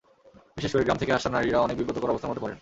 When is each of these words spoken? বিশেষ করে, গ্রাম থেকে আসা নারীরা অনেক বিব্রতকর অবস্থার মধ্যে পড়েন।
বিশেষ 0.57 0.71
করে, 0.73 0.85
গ্রাম 0.87 0.97
থেকে 1.01 1.15
আসা 1.17 1.29
নারীরা 1.35 1.57
অনেক 1.65 1.75
বিব্রতকর 1.79 2.11
অবস্থার 2.11 2.29
মধ্যে 2.29 2.43
পড়েন। 2.43 2.57